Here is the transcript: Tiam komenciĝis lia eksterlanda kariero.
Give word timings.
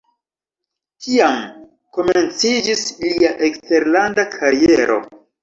Tiam 1.07 1.37
komenciĝis 1.97 2.83
lia 3.05 3.35
eksterlanda 3.51 4.27
kariero. 4.39 4.99